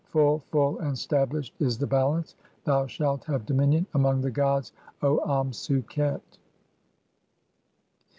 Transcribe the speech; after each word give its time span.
Full, 0.09 0.39
full, 0.39 0.79
"and 0.79 0.97
stablished 0.97 1.53
is 1.59 1.77
the 1.77 1.85
Balance. 1.85 2.35
Thou 2.63 2.87
shalt 2.87 3.23
have 3.25 3.45
dominion 3.45 3.85
among 3.93 4.21
"the 4.21 4.31
gods, 4.31 4.71
O 5.03 5.19
Amsu 5.31 5.83
qet." 5.83 6.39